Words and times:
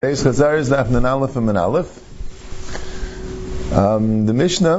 Beis 0.00 0.22
Chazar 0.22 0.56
is 0.56 0.70
Daf 0.70 0.94
Aleph 1.04 1.34
and 1.34 1.58
Aleph. 1.58 1.90
Um, 3.76 4.26
the 4.26 4.32
Mishnah 4.32 4.78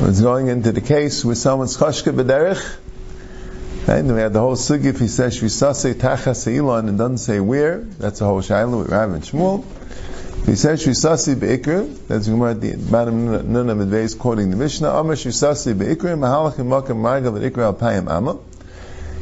was 0.00 0.20
going 0.20 0.46
into 0.46 0.70
the 0.70 0.80
case 0.80 1.24
with 1.24 1.38
someone's 1.38 1.76
chashka 1.76 2.14
b'derech. 2.14 2.76
And 3.88 4.14
we 4.14 4.20
had 4.20 4.32
the 4.32 4.38
whole 4.38 4.54
sugi 4.54 4.84
if 4.84 5.00
he 5.00 5.08
says 5.08 5.40
shvisase 5.40 5.94
tachas 5.94 6.46
seilon 6.46 6.88
and 6.88 6.98
doesn't 6.98 7.18
say 7.18 7.40
where. 7.40 7.78
That's 7.80 8.20
a 8.20 8.24
whole 8.24 8.42
shayla 8.42 8.78
with 8.78 8.90
Rav 8.90 9.12
and 9.12 9.24
Shmuel. 9.24 9.64
If 10.42 10.46
he 10.46 10.54
says 10.54 10.86
shvisase 10.86 11.34
beikr, 11.34 12.06
that's 12.06 12.28
Gemara 12.28 12.52
at 12.52 12.60
the 12.60 12.76
bottom 12.76 13.26
Nuna 13.26 13.74
Midvei 13.74 14.16
quoting 14.16 14.50
the 14.50 14.56
Mishnah. 14.56 14.88
Amar 14.88 15.16
shvisase 15.16 15.74
beikr 15.74 16.16
mahalach 16.16 16.54
makam 16.58 17.02
margav 17.02 17.40
ikra 17.50 17.64
al 17.64 17.74
payim 17.74 18.08
amma. 18.08 18.38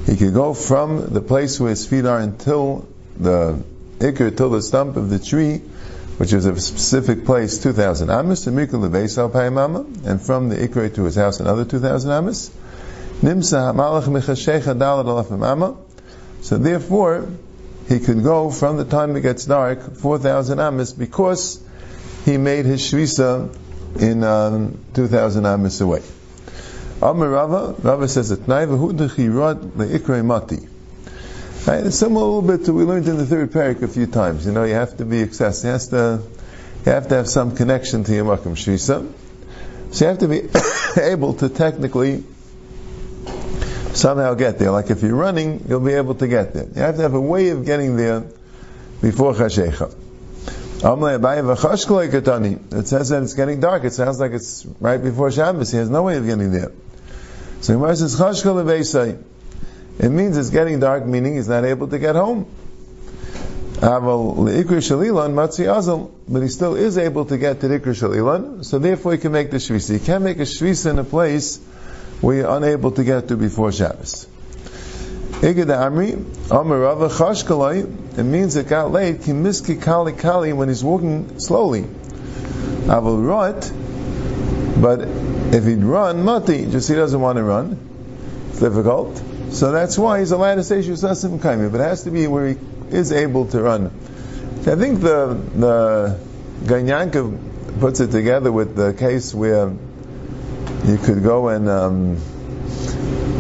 He 0.05 0.19
could 0.19 0.35
go 0.35 0.53
from 0.53 1.09
the 1.09 1.23
place 1.23 1.59
where 1.59 1.71
his 1.71 1.87
feet 1.87 2.05
are 2.05 2.19
until 2.19 2.87
the 3.19 3.65
ikr 4.01 4.37
till 4.37 4.51
the 4.51 4.63
stump 4.63 4.97
of 4.97 5.11
the 5.11 5.19
tree, 5.19 5.59
which 6.19 6.33
is 6.33 6.47
a 6.47 6.61
specific 6.61 7.25
place, 7.25 7.59
2,000 7.59 8.11
amas, 8.11 8.45
to 8.45 8.51
mikul 8.51 8.89
lebeis 8.89 9.17
payamama, 9.31 10.07
and 10.07 10.21
from 10.21 10.49
the 10.49 10.57
ikr 10.57 10.93
to 10.95 11.05
his 11.05 11.17
house 11.17 11.41
another 11.41 11.65
2,000 11.65 12.11
amas. 12.11 12.51
Nimsa 13.21 13.75
malach 13.75 14.05
michashecha 14.05 14.75
dalad 14.75 15.05
alaf 15.05 15.77
So 16.41 16.57
therefore, 16.59 17.29
he 17.89 18.01
could 18.01 18.23
go 18.23 18.51
from 18.51 18.79
the 18.79 18.85
time 18.85 19.17
it 19.17 19.21
gets 19.21 19.45
dark, 19.45 19.95
4,000 19.97 20.59
amas, 20.59 20.93
because 20.93 21.63
he 22.25 22.39
made 22.39 22.65
his 22.65 22.81
shvisa 22.81 23.55
in 24.01 24.25
um, 24.25 24.79
2,000 24.95 25.45
amas 25.45 25.81
away. 25.81 26.03
Amar 27.03 27.29
Rava, 27.29 27.75
Rava 27.83 28.09
says 28.09 28.29
that 28.29 28.47
Naiva 28.47 28.79
hu 28.79 28.93
dechirot 28.93 29.73
leikre 29.73 30.25
mati. 30.25 30.70
Right? 31.67 31.93
Similar 31.93 32.23
a 32.23 32.27
little 32.27 32.43
bit 32.43 32.65
to 32.67 32.73
we 32.73 32.85
learned 32.85 33.07
in 33.07 33.19
the 33.19 33.27
third 33.27 33.53
parak 33.53 33.83
a 33.83 33.89
few 33.89 34.07
times. 34.07 34.47
You 34.47 34.53
know, 34.53 34.65
you 34.65 34.75
have 34.75 34.97
to 34.97 35.05
be 35.05 35.21
excessive. 35.21 35.65
You, 35.65 35.71
has 35.73 35.89
to, 35.89 36.23
you 36.87 36.93
have 36.93 37.09
to 37.09 37.17
have 37.17 37.29
some 37.29 37.55
connection 37.55 38.05
to 38.05 38.15
your 38.15 38.25
makam 38.25 38.53
shvisa. 38.53 39.13
So 39.93 40.05
you 40.05 40.09
have 40.09 40.19
to 40.21 40.29
be 40.29 40.49
able 41.01 41.35
to 41.35 41.49
technically 41.49 42.25
somehow 43.95 44.35
get 44.35 44.59
there. 44.59 44.71
Like 44.71 44.91
if 44.91 45.03
you're 45.03 45.15
running, 45.15 45.67
you'll 45.69 45.81
be 45.81 45.93
able 45.93 46.15
to 46.17 46.29
get 46.29 46.55
there. 46.55 46.67
You 46.67 46.81
have 46.81 46.97
to 46.97 47.03
have 47.03 47.15
a 47.15 47.21
way 47.21 47.51
of 47.51 47.67
getting 47.67 47.97
there 47.97 48.25
before 49.03 49.35
chashecha. 49.35 49.95
It 50.83 52.89
says 52.89 53.11
that 53.11 53.23
it's 53.23 53.35
getting 53.35 53.61
dark. 53.61 53.85
It 53.85 53.93
sounds 53.93 54.19
like 54.19 54.33
it's 54.33 54.65
right 54.81 55.03
before 55.03 55.31
Shabbos. 55.31 55.71
He 55.71 55.77
has 55.77 55.91
no 55.91 56.05
way 56.05 56.17
of 56.17 56.25
getting 56.25 56.53
there. 56.53 56.73
So 57.61 57.75
Gemara 57.75 57.97
says, 57.97 58.19
it 60.01 60.09
means 60.09 60.37
it's 60.39 60.51
getting 60.51 60.81
dark, 60.81 61.05
meaning 61.05 61.37
he's 61.37 61.49
not 61.49 61.65
able 61.65 61.87
to 61.89 61.99
get 61.99 62.17
home. 62.17 62.47
But 63.83 64.01
he 66.41 66.49
still 66.49 66.75
is 66.75 66.99
able 66.99 67.25
to 67.27 67.37
get 67.39 67.61
to 67.61 67.69
the 67.69 67.79
Ikr 67.81 67.95
Shalilan, 67.95 68.65
so 68.65 68.79
therefore 68.79 69.13
he 69.13 69.19
can 69.19 69.33
make 69.33 69.51
the 69.51 69.59
Shvisa. 69.59 69.99
He 69.99 70.05
can't 70.05 70.25
make 70.25 70.39
a 70.39 70.43
Shvisa 70.43 70.91
in 70.91 70.99
a 70.99 71.05
place 71.05 71.59
where 72.23 72.37
you're 72.37 72.51
unable 72.57 72.93
to 72.93 73.05
get 73.05 73.29
to 73.29 73.37
before 73.37 73.73
Shabbos. 73.73 74.27
It 75.43 75.57
means 78.25 78.57
it 78.57 78.69
got 78.69 78.93
late, 78.93 79.21
kimiski 79.21 79.81
kali 79.81 80.13
kali, 80.13 80.53
when 80.55 80.69
he's 80.69 80.83
walking 80.85 81.39
slowly. 81.39 81.83
Aval 81.83 83.27
rot, 83.27 83.71
but 84.81 85.01
if 85.55 85.65
he'd 85.65 85.85
run, 85.85 86.25
mati, 86.25 86.67
just 86.67 86.89
he 86.89 86.95
doesn't 86.95 87.21
want 87.21 87.37
to 87.37 87.43
run. 87.43 87.79
It's 88.51 88.61
difficult. 88.61 89.23
So 89.51 89.73
that's 89.73 89.99
why 89.99 90.21
he's 90.21 90.31
allowed 90.31 90.57
to 90.57 90.65
say 90.65 90.79
Shusasim 90.79 91.39
Kaimi, 91.41 91.71
but 91.71 91.81
it 91.81 91.85
has 91.85 92.05
to 92.05 92.11
be 92.11 92.27
where 92.27 92.49
he 92.49 92.57
is 92.91 93.13
able 93.13 93.47
to 93.47 93.61
run. 93.61 93.87
I 94.61 94.77
think 94.77 95.01
the 95.01 95.41
the 95.55 96.21
Ganyanka 96.63 97.81
puts 97.81 98.01
it 98.01 98.11
together 98.13 98.53
with 98.53 98.77
the 98.77 98.95
case 98.95 99.35
where 99.35 99.73
you 100.85 100.99
could 100.99 101.23
go 101.23 101.49
and 101.49 101.69
um, 101.69 102.17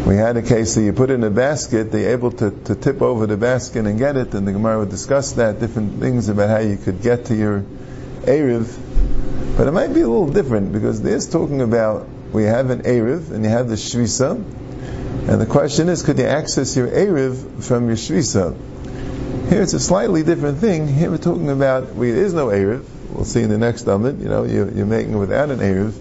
we 0.06 0.16
had 0.16 0.36
a 0.36 0.42
case 0.42 0.74
that 0.74 0.82
you 0.82 0.92
put 0.92 1.10
in 1.10 1.22
a 1.22 1.30
basket, 1.30 1.92
they're 1.92 2.12
able 2.12 2.32
to, 2.32 2.50
to 2.64 2.74
tip 2.74 3.02
over 3.02 3.26
the 3.26 3.36
basket 3.36 3.86
and 3.86 3.98
get 3.98 4.16
it, 4.16 4.34
and 4.34 4.48
the 4.48 4.52
Gemara 4.52 4.80
would 4.80 4.90
discuss 4.90 5.32
that, 5.32 5.60
different 5.60 6.00
things 6.00 6.28
about 6.28 6.48
how 6.48 6.58
you 6.58 6.76
could 6.76 7.02
get 7.02 7.26
to 7.26 7.34
your 7.36 7.60
Erev. 8.22 9.56
But 9.56 9.68
it 9.68 9.72
might 9.72 9.94
be 9.94 10.00
a 10.00 10.08
little 10.08 10.32
different 10.32 10.72
because 10.72 11.00
this 11.02 11.28
talking 11.28 11.60
about 11.60 12.08
we 12.32 12.44
have 12.44 12.70
an 12.70 12.82
Erev 12.82 13.30
and 13.30 13.44
you 13.44 13.50
have 13.50 13.68
the 13.68 13.76
Shvisa, 13.76 14.42
and 15.30 15.40
the 15.40 15.46
question 15.46 15.88
is, 15.88 16.02
could 16.02 16.18
you 16.18 16.26
access 16.26 16.76
your 16.76 16.88
Erev 16.88 17.62
from 17.62 17.86
your 17.86 17.96
Shvisa? 17.96 18.56
Here 19.48 19.62
it's 19.62 19.74
a 19.74 19.80
slightly 19.80 20.24
different 20.24 20.58
thing. 20.58 20.88
Here 20.88 21.10
we're 21.10 21.18
talking 21.18 21.50
about, 21.50 21.94
well, 21.94 22.12
there 22.12 22.24
is 22.24 22.34
no 22.34 22.48
Erev. 22.48 22.84
We'll 23.10 23.24
see 23.24 23.42
in 23.42 23.48
the 23.48 23.58
next 23.58 23.86
Amid, 23.86 24.20
you 24.20 24.28
know, 24.28 24.44
you're, 24.44 24.70
you're 24.70 24.86
making 24.86 25.14
it 25.14 25.18
without 25.18 25.50
an 25.50 25.60
Erev. 25.60 25.94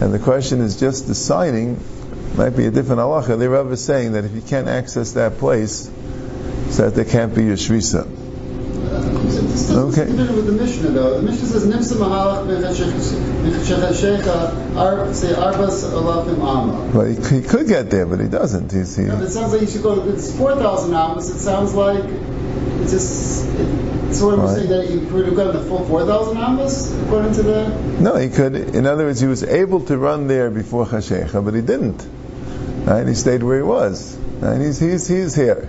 And 0.00 0.12
the 0.12 0.18
question 0.18 0.60
is 0.60 0.80
just 0.80 1.06
deciding, 1.06 1.78
might 2.36 2.56
be 2.56 2.66
a 2.66 2.70
different 2.70 3.00
halacha. 3.00 3.38
The 3.38 3.48
Rav 3.48 3.70
is 3.70 3.84
saying 3.84 4.12
that 4.12 4.24
if 4.24 4.32
you 4.32 4.40
can't 4.40 4.66
access 4.66 5.12
that 5.12 5.38
place, 5.38 5.90
so 6.70 6.88
that 6.88 6.94
there 6.94 7.04
can't 7.04 7.34
be 7.34 7.44
your 7.44 7.56
Shvisa. 7.56 8.23
Okay. 9.54 10.06
With 10.06 10.46
the 10.46 10.52
Mishnah 10.52 10.90
though, 10.90 11.20
the 11.20 11.22
Mishnah 11.22 11.46
says 11.46 11.66
Nimsa 11.66 11.96
Mahalach 11.96 12.46
say 15.14 15.32
Arbas 15.32 15.84
Alafim 15.92 16.38
Amma. 16.38 16.90
Well, 16.92 17.06
he, 17.06 17.14
he, 17.36 17.42
could 17.46 17.68
get 17.68 17.88
there, 17.88 18.04
but 18.04 18.18
he 18.18 18.26
doesn't. 18.26 18.72
He's, 18.72 18.96
he, 18.96 19.04
no, 19.04 19.20
it 19.22 19.30
sounds 19.30 19.52
like 19.52 19.62
he 19.62 19.68
should 19.68 19.82
go. 19.82 20.08
It's 20.08 20.36
four 20.36 20.56
thousand 20.56 20.94
Ammas. 20.94 21.30
It 21.30 21.38
sounds 21.38 21.72
like 21.74 22.04
it's 22.04 22.90
just. 22.90 23.46
It, 23.46 24.14
so 24.14 24.26
what 24.26 24.34
I'm 24.34 24.40
right. 24.40 24.56
saying 24.56 24.68
that 24.70 24.88
he 24.88 25.06
could 25.08 25.26
have 25.26 25.36
gotten 25.36 25.56
the 25.56 25.68
full 25.68 25.84
four 25.86 26.04
thousand 26.04 26.36
Ammas 26.36 26.92
according 27.04 27.34
to 27.34 27.42
the. 27.44 27.68
No, 28.00 28.16
he 28.16 28.30
could. 28.30 28.56
In 28.56 28.86
other 28.86 29.04
words, 29.04 29.20
he 29.20 29.28
was 29.28 29.44
able 29.44 29.84
to 29.86 29.96
run 29.96 30.26
there 30.26 30.50
before 30.50 30.84
Chashecha, 30.84 31.44
but 31.44 31.54
he 31.54 31.60
didn't. 31.60 32.04
Right? 32.86 33.06
He 33.06 33.14
stayed 33.14 33.42
where 33.44 33.56
he 33.56 33.62
was. 33.62 34.16
And 34.42 34.60
he's 34.62 34.80
he's 34.80 35.06
he's 35.06 35.34
here. 35.34 35.68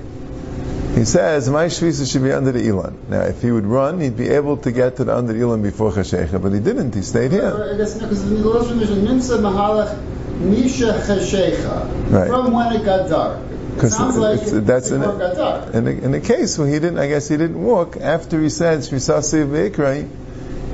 He 0.96 1.04
says, 1.04 1.50
my 1.50 1.66
shvisa 1.66 2.10
should 2.10 2.24
be 2.24 2.32
under 2.32 2.54
the 2.54 2.66
Elon. 2.66 2.98
Now, 3.10 3.24
if 3.24 3.42
he 3.42 3.52
would 3.52 3.66
run, 3.66 4.00
he'd 4.00 4.16
be 4.16 4.30
able 4.30 4.56
to 4.58 4.72
get 4.72 4.96
to 4.96 5.04
the 5.04 5.16
under 5.16 5.34
the 5.34 5.42
Elon 5.42 5.62
before 5.62 5.92
Chashecha, 5.92 6.42
but 6.42 6.54
he 6.54 6.62
didn't. 6.62 6.96
He 6.96 7.02
stayed 7.02 7.32
here. 7.32 7.74
I 7.74 7.76
guess 7.76 7.96
because 7.96 8.28
the 8.30 8.36
last 8.38 8.70
Nimsa 8.70 9.40
Mahalach 9.40 10.02
Misha 10.40 11.04
Chashecha. 11.06 12.12
Right. 12.12 12.30
From 12.30 12.54
when 12.54 12.74
it 12.74 12.86
got 12.86 13.10
dark. 13.10 13.40
It 13.78 13.90
sounds 13.90 14.16
like 14.16 14.42
it, 14.42 14.66
that's 14.66 14.92
in, 14.92 15.02
it 15.02 15.06
got 15.06 15.36
dark. 15.36 15.74
In 15.74 15.84
the, 15.84 15.92
in 15.92 16.12
the 16.12 16.22
case 16.22 16.58
where 16.58 16.68
he 16.68 16.76
didn't, 16.76 16.98
I 16.98 17.08
guess 17.08 17.28
he 17.28 17.36
didn't 17.36 17.62
walk 17.62 17.98
after 17.98 18.42
he 18.42 18.48
said 18.48 18.80
Shvisasi 18.80 19.46
V'ikrai, 19.46 20.08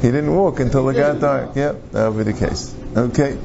he 0.03 0.11
didn't 0.11 0.35
walk 0.35 0.59
until 0.59 0.87
it 0.89 0.93
got 0.93 1.19
dark. 1.19 1.55
Yep, 1.55 1.91
that 1.93 2.13
would 2.13 2.25
be 2.25 2.31
the 2.31 2.37
case. 2.37 2.75
Okay. 2.95 3.37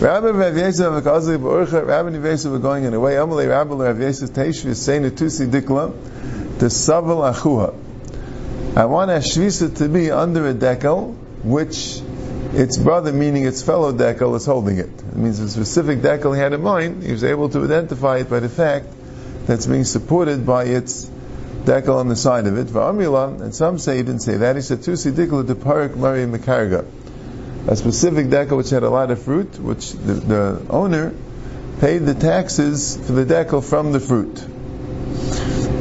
Rabbi 0.00 0.28
Rav 0.28 0.56
Yosef 0.56 1.02
Kazli 1.02 1.38
B'Orcha 1.38 1.84
Rabbi 1.84 2.10
Rav 2.10 2.24
Yosef 2.24 2.52
were 2.52 2.60
going 2.60 2.84
in 2.84 2.94
a 2.94 3.00
way. 3.00 3.14
Amalei 3.14 3.48
Rabbi 3.48 3.74
Rav 3.74 4.00
Yosef 4.00 4.30
Teishvi 4.30 5.16
to 5.16 5.24
Tusi 5.24 5.50
Dikla 5.50 5.90
to 6.60 6.70
Saval 6.70 7.28
Achuha. 7.28 7.74
I 8.76 8.84
want 8.84 9.10
Ashvisa 9.10 9.76
to 9.78 9.88
be 9.88 10.12
under 10.12 10.46
a 10.46 10.54
decal 10.54 11.16
which 11.42 12.00
its 12.52 12.78
brother, 12.78 13.12
meaning 13.12 13.44
its 13.44 13.60
fellow 13.62 13.92
decal, 13.92 14.36
is 14.36 14.46
holding 14.46 14.78
it. 14.78 14.86
It 14.86 15.16
means 15.16 15.40
a 15.40 15.48
specific 15.48 15.98
decal 15.98 16.32
he 16.32 16.40
had 16.40 16.52
in 16.52 16.62
mind. 16.62 17.02
He 17.02 17.10
was 17.10 17.24
able 17.24 17.48
to 17.48 17.64
identify 17.64 18.18
it 18.18 18.30
by 18.30 18.38
the 18.38 18.48
fact 18.48 18.86
that 19.48 19.54
it's 19.54 19.66
being 19.66 19.82
supported 19.82 20.46
by 20.46 20.66
its 20.66 21.10
decal 21.64 21.96
on 21.96 22.06
the 22.06 22.14
side 22.14 22.46
of 22.46 22.56
it. 22.56 22.70
And 22.70 23.52
some 23.52 23.78
say 23.78 23.96
he 23.96 24.04
didn't 24.04 24.22
say 24.22 24.36
that. 24.36 24.54
He 24.54 24.62
said 24.62 24.78
Tusi 24.78 25.10
Dikla 25.10 25.48
to 25.48 25.56
Parak 25.56 25.96
Mari 25.96 26.24
Mekarga 26.24 26.86
a 27.68 27.76
specific 27.76 28.28
decal 28.28 28.56
which 28.56 28.70
had 28.70 28.82
a 28.82 28.88
lot 28.88 29.10
of 29.10 29.22
fruit, 29.22 29.58
which 29.58 29.92
the, 29.92 30.14
the 30.14 30.62
owner 30.70 31.12
paid 31.80 31.98
the 31.98 32.14
taxes 32.14 32.96
for 32.96 33.12
the 33.12 33.26
decal 33.26 33.62
from 33.62 33.92
the 33.92 34.00
fruit. 34.00 34.36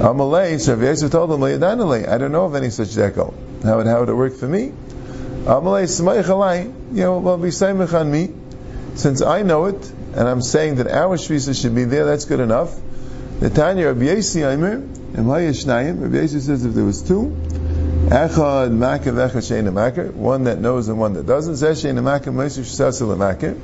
Amalei, 0.04 0.60
so 0.60 0.78
Yosef 0.78 1.12
told 1.12 1.32
him, 1.32 1.42
I 1.42 1.58
don't 1.58 2.32
know 2.34 2.44
of 2.44 2.56
any 2.56 2.72
such 2.72 2.90
decal. 2.90 3.34
How 3.64 3.78
would, 3.78 3.88
how 3.88 4.02
would 4.02 4.10
it 4.10 4.16
work 4.16 4.36
for 4.36 4.50
me? 4.50 4.74
Amalei, 5.46 5.88
Smaich 5.88 6.66
you 6.94 7.04
know, 7.04 7.20
well, 7.20 7.38
be 7.38 7.50
Saimach 7.50 7.98
on 7.98 8.12
me. 8.12 8.34
Since 8.96 9.22
I 9.22 9.44
know 9.44 9.66
it, 9.66 9.90
and 10.14 10.28
I'm 10.28 10.42
saying 10.42 10.76
that 10.76 10.88
our 10.88 11.18
Shvisa 11.18 11.60
should 11.60 11.74
be 11.74 11.86
there, 11.86 12.04
that's 12.04 12.26
good 12.26 12.42
enough. 12.42 12.78
The 13.40 13.50
Tanya 13.50 13.94
Hayashnayim, 13.94 16.02
Rabbi 16.02 16.16
Yesi 16.16 16.42
says 16.42 16.66
if 16.66 16.74
there 16.74 16.84
was 16.84 17.02
two, 17.02 17.34
Echad 18.08 18.72
makir 18.72 19.12
v'echad 19.12 19.44
sheina 19.44 19.70
makir. 19.70 20.14
One 20.14 20.46
that 20.46 20.62
knows 20.62 20.88
and 20.88 20.98
one 20.98 21.12
that 21.16 21.26
doesn't. 21.26 21.56
Zeh 21.56 21.72
sheina 21.72 22.02
makir 22.02 22.32
shesasa 22.32 23.18
makir. 23.18 23.60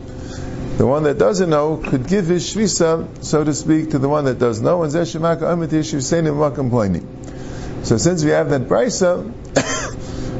The 0.77 0.85
one 0.85 1.03
that 1.03 1.17
doesn't 1.17 1.49
know 1.49 1.77
could 1.77 2.07
give 2.07 2.25
his 2.25 2.53
shvisa, 2.53 3.23
so 3.23 3.45
to 3.45 3.53
speak, 3.53 3.91
to 3.91 3.99
the 3.99 4.09
one 4.09 4.25
that 4.25 4.39
does 4.39 4.59
know. 4.59 4.83
And 4.83 4.91
zeh 4.91 5.03
shemakir 5.03 5.43
amit 5.43 5.69
yishu 5.69 6.01
seinim 6.01 6.35
makim 6.35 7.85
So 7.85 7.95
since 7.95 8.25
we 8.25 8.31
have 8.31 8.49
that 8.49 8.63
brisa, 8.63 9.31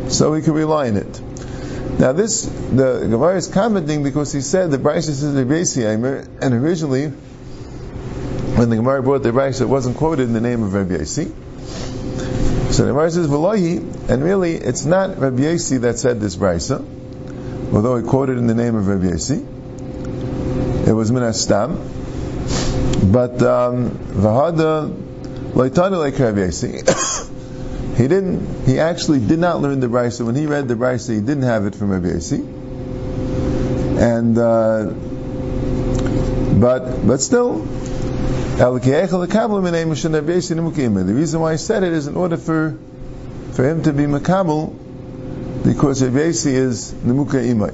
so 0.12 0.34
we 0.34 0.42
can 0.42 0.52
rely 0.52 0.90
on 0.90 0.98
it. 0.98 1.22
Now 1.98 2.12
this, 2.12 2.42
the 2.42 3.08
Gemara 3.10 3.38
is 3.38 3.48
commenting 3.48 4.04
because 4.04 4.34
he 4.34 4.42
said 4.42 4.70
the 4.70 4.80
brisa 4.80 5.10
is 5.10 5.22
the 5.22 5.46
Rebbeisi 5.46 5.90
Aimer, 5.90 6.28
and 6.42 6.54
originally, 6.54 7.08
when 7.08 8.70
the 8.70 8.76
Gemara 8.76 9.02
brought 9.02 9.24
the 9.24 9.32
brisa, 9.32 9.62
it 9.62 9.70
wasn't 9.70 9.96
quoted 9.96 10.24
in 10.24 10.34
the 10.34 10.42
name 10.42 10.62
of 10.62 10.74
Rebbe 10.74 10.98
Yasi. 10.98 11.32
So 12.74 12.86
the 12.86 12.90
Gemara 12.90 13.12
says 13.12 13.28
V'lohi, 13.28 14.10
and 14.10 14.24
really 14.24 14.56
it's 14.56 14.84
not 14.84 15.20
Rabbi 15.20 15.42
Yossi 15.42 15.82
that 15.82 16.00
said 16.00 16.20
this 16.20 16.36
brisa, 16.36 16.84
although 17.72 17.98
he 17.98 18.04
quoted 18.04 18.40
in 18.40 18.48
the 18.48 18.56
name 18.56 18.74
of 18.74 18.88
Rabbi 18.88 19.14
Yossi. 19.14 20.88
It 20.88 20.92
was 20.92 21.12
Minastam, 21.12 21.78
but 23.14 23.40
um, 23.44 23.92
Vahada 23.92 24.90
like 25.54 26.18
Rabbi 26.18 26.48
Yossi. 26.48 27.30
He 27.96 28.08
didn't. 28.08 28.66
He 28.66 28.80
actually 28.80 29.20
did 29.20 29.38
not 29.38 29.62
learn 29.62 29.80
the 29.80 29.86
brisa. 29.86 30.26
When 30.26 30.34
he 30.34 30.48
read 30.48 30.68
the 30.68 30.74
brisa, 30.74 31.14
he 31.14 31.20
didn't 31.20 31.44
have 31.44 31.68
it 31.68 31.76
from 31.76 31.92
Rabbi 31.92 32.08
Yossi. 32.08 32.40
And 34.00 34.36
uh, 34.36 34.86
but 36.60 37.06
but 37.06 37.22
still, 37.22 37.68
the 41.08 41.14
reason 41.16 41.42
why 41.42 41.54
I 41.54 41.56
said 41.56 41.84
it 41.84 41.92
is 41.92 42.06
in 42.06 42.16
order 42.16 42.38
for 42.38 42.78
for 43.54 43.68
him 43.68 43.82
to 43.84 43.94
be 43.94 44.04
makabel, 44.04 45.64
because 45.64 46.04
Rabbi 46.04 46.20
is 46.20 46.94
nemuka 46.94 47.44
imay. 47.44 47.74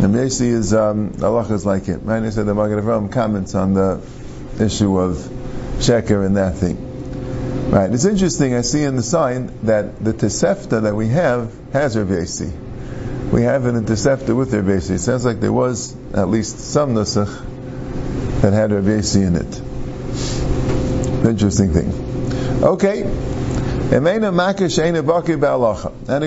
Rabbi 0.00 0.18
is 0.18 0.72
um, 0.72 1.12
Allah 1.22 1.42
is 1.52 1.66
like 1.66 1.88
it. 1.88 1.98
Right? 1.98 2.22
I 2.22 2.30
said 2.30 2.46
the 2.46 2.54
Magen 2.54 3.08
comments 3.10 3.54
on 3.54 3.74
the 3.74 4.00
issue 4.58 4.98
of 4.98 5.16
sheker 5.78 6.24
and 6.24 6.36
that 6.38 6.56
thing. 6.56 7.70
Right. 7.70 7.92
It's 7.92 8.06
interesting. 8.06 8.54
I 8.54 8.62
see 8.62 8.82
in 8.82 8.96
the 8.96 9.02
sign 9.02 9.58
that 9.64 10.02
the 10.02 10.14
Tosefta 10.14 10.82
that 10.82 10.94
we 10.94 11.08
have 11.08 11.52
has 11.72 11.96
Yossi. 11.96 12.50
We 13.30 13.42
have 13.42 13.66
an 13.66 13.84
Tosefta 13.84 14.34
with 14.34 14.52
Yossi. 14.52 14.92
It 14.92 15.00
sounds 15.00 15.26
like 15.26 15.40
there 15.40 15.52
was 15.52 15.94
at 16.14 16.28
least 16.28 16.60
some 16.60 16.94
Nusach 16.94 17.55
that 18.42 18.52
had 18.52 18.72
Rav 18.72 18.84
Yossi 18.84 19.26
in 19.26 19.36
it. 19.36 19.60
Interesting 21.26 21.72
thing. 21.72 21.92
Okay. 22.62 23.02
And 23.02 24.04
the 24.04 24.20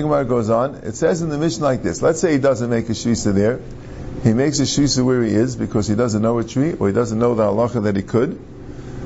Gemara 0.02 0.24
goes 0.24 0.50
on. 0.50 0.74
It 0.76 0.94
says 0.94 1.22
in 1.22 1.28
the 1.28 1.38
mission 1.38 1.62
like 1.62 1.82
this. 1.82 2.00
Let's 2.02 2.20
say 2.20 2.32
he 2.32 2.38
doesn't 2.38 2.70
make 2.70 2.88
a 2.88 2.92
shisa 2.92 3.34
there. 3.34 3.60
He 4.22 4.32
makes 4.32 4.60
a 4.60 4.64
shisa 4.64 5.04
where 5.04 5.22
he 5.22 5.32
is 5.32 5.56
because 5.56 5.86
he 5.86 5.94
doesn't 5.94 6.22
know 6.22 6.38
a 6.38 6.44
tree 6.44 6.72
or 6.72 6.88
he 6.88 6.94
doesn't 6.94 7.18
know 7.18 7.34
the 7.34 7.44
halacha 7.44 7.82
that 7.84 7.96
he 7.96 8.02
could. 8.02 8.38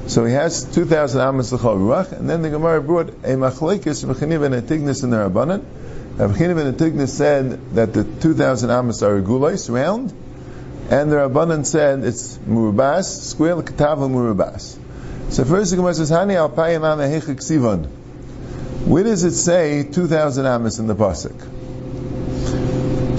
So 0.06 0.24
he 0.24 0.32
has 0.34 0.64
2,000 0.64 1.20
amas 1.20 1.52
l'chol 1.52 1.78
ruach, 1.78 2.12
and 2.12 2.28
then 2.28 2.42
the 2.42 2.50
Gemara 2.50 2.82
brought 2.82 3.08
a 3.08 3.36
machlekes 3.36 4.04
v'chiniv 4.04 4.44
and 4.44 4.54
atignis 4.54 5.02
in 5.02 5.10
the 5.10 5.16
Rabbanan. 5.16 5.62
V'chiniv 6.16 6.58
and 6.58 6.76
atignis 6.76 7.08
said 7.08 7.74
that 7.74 7.92
the 7.94 8.04
2,000 8.04 8.70
amas 8.70 9.02
are 9.02 9.20
regulais, 9.20 9.68
round, 9.72 10.12
and 10.90 11.10
the 11.10 11.16
Rabbanan 11.16 11.64
said 11.66 12.04
it's 12.04 12.36
murubas, 12.38 13.04
square 13.04 13.56
l'katav 13.56 13.98
murubas. 13.98 14.76
So 15.30 15.44
first 15.44 15.70
the 15.70 15.76
Gemara 15.76 15.94
says, 15.94 16.10
Hani 16.10 16.34
al 16.34 16.50
sivan. 16.50 17.86
Where 18.86 19.04
does 19.04 19.24
it 19.24 19.32
say 19.32 19.84
2,000 19.84 20.46
amas 20.46 20.78
in 20.78 20.86
the 20.86 20.94
pasuk? 20.94 21.50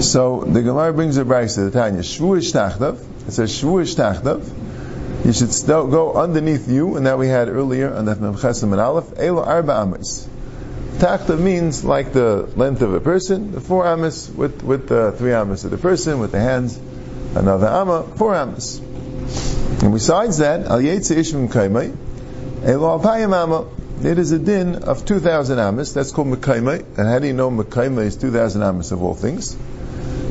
So 0.02 0.44
the 0.44 0.62
Gemara 0.62 0.92
brings 0.92 1.16
a 1.16 1.24
brayse, 1.24 1.56
the 1.56 1.70
Tanya, 1.70 2.00
shvu 2.00 2.38
ishtachdav. 2.38 3.28
It 3.28 3.32
says 3.32 3.50
shvu 3.52 3.82
ishtachdav 3.82 4.66
you 5.26 5.32
should 5.32 5.52
still 5.52 5.88
go 5.88 6.14
underneath 6.14 6.68
you, 6.68 6.96
and 6.96 7.06
that 7.06 7.18
we 7.18 7.26
had 7.26 7.48
earlier 7.48 7.92
on 7.92 8.04
that 8.04 8.18
Memchesim 8.18 8.70
and 8.70 8.80
Aleph, 8.80 9.12
Elo 9.18 9.42
Arba 9.42 9.72
Amis. 9.72 10.28
Tachta 10.98 11.36
means 11.36 11.84
like 11.84 12.12
the 12.12 12.48
length 12.54 12.80
of 12.80 12.94
a 12.94 13.00
person, 13.00 13.50
the 13.50 13.60
four 13.60 13.84
amas 13.84 14.30
with, 14.30 14.62
with 14.62 14.88
the 14.88 15.10
three 15.18 15.32
amas 15.32 15.64
of 15.64 15.72
the 15.72 15.78
person, 15.78 16.20
with 16.20 16.30
the 16.30 16.38
hands, 16.38 16.78
another 17.36 17.66
amma, 17.68 18.02
four 18.16 18.34
amas. 18.34 18.78
And 18.78 19.92
besides 19.92 20.38
that, 20.38 20.66
Al 20.66 20.80
Yetze 20.80 21.16
Ishmim 21.16 21.48
Kaimai, 21.48 21.94
Amma, 22.64 23.66
it 24.02 24.18
is 24.18 24.32
a 24.32 24.38
din 24.38 24.76
of 24.76 25.04
2,000 25.04 25.58
amas, 25.58 25.92
that's 25.92 26.12
called 26.12 26.28
Mekaimai, 26.28 26.84
and 26.98 27.08
how 27.08 27.18
do 27.18 27.26
you 27.26 27.32
know 27.32 27.50
Mekaimai 27.50 28.06
is 28.06 28.16
2,000 28.16 28.62
amas 28.62 28.92
of 28.92 29.02
all 29.02 29.14
things? 29.14 29.54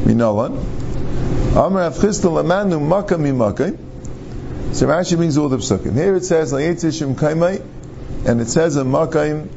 Minalan. 0.03 0.57
Amr 1.55 1.89
Avchistal 1.89 2.43
Amanu 2.43 2.79
Makam 2.79 3.21
Mimakam, 3.21 3.77
so 4.75 4.87
Rashi 4.87 5.15
brings 5.15 5.37
all 5.37 5.47
the 5.47 5.57
psukim. 5.57 5.93
Here 5.93 6.15
it 6.15 6.25
says 6.25 6.51
Layitzishim 6.51 7.15
Kaimai, 7.15 7.63
and 8.27 8.41
it 8.41 8.49
says 8.49 8.75
in 8.75 8.87
Makaim, 8.87 9.47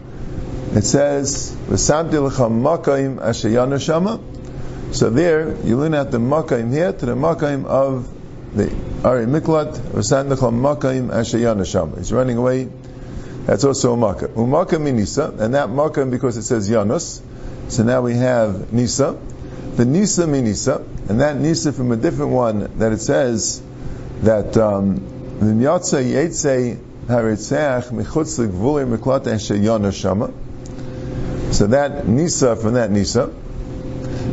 it 0.76 0.84
says 0.84 1.50
V'samti 1.66 2.22
l'cham 2.22 2.62
Makaim 2.62 3.18
Ashayana 3.18 3.80
Shama. 3.84 4.20
So 4.92 5.10
there 5.10 5.54
you 5.64 5.76
learn 5.76 5.94
out 5.94 6.10
the 6.10 6.18
Makaim 6.18 6.72
here 6.72 6.92
to 6.92 7.06
the 7.06 7.14
Makaim 7.14 7.66
of 7.66 8.08
the 8.54 8.64
Ari 9.04 9.26
Miklat 9.26 9.76
V'samti 9.76 10.30
l'cham 10.30 10.60
Makaim 10.60 11.08
Ashayana 11.10 11.70
Shama. 11.70 11.96
He's 11.98 12.12
running 12.12 12.38
away. 12.38 12.68
That's 13.44 13.64
also 13.64 13.92
a 13.92 13.96
Makkah. 13.96 14.28
Umaka 14.28 14.78
minisa, 14.78 15.38
and 15.38 15.54
that 15.54 15.70
Makkah 15.70 16.06
because 16.06 16.36
it 16.36 16.42
says 16.42 16.68
Yanus. 16.68 17.20
So 17.68 17.82
now 17.82 18.02
we 18.02 18.14
have 18.14 18.72
Nisa. 18.72 19.18
The 19.76 19.84
Nisa 19.84 20.26
minisa, 20.26 20.84
and 21.08 21.20
that 21.20 21.36
Nisa 21.36 21.72
from 21.72 21.92
a 21.92 21.96
different 21.96 22.32
one 22.32 22.78
that 22.78 22.92
it 22.92 23.00
says 23.00 23.62
that 24.22 24.56
um, 24.56 24.98
v'myatza 25.40 26.02
yetze 26.02 26.78
haritzeach 27.06 27.90
michutz 27.90 28.38
l'gvulei 28.38 28.86
miklat 28.86 29.24
sheyana 29.24 29.92
shama. 29.92 30.30
So 31.52 31.66
that 31.68 32.06
nisa 32.08 32.56
from 32.56 32.74
that 32.74 32.90
nisa. 32.90 33.30